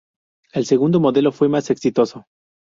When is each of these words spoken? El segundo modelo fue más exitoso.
El 0.53 0.65
segundo 0.65 0.99
modelo 0.99 1.31
fue 1.31 1.47
más 1.47 1.69
exitoso. 1.69 2.25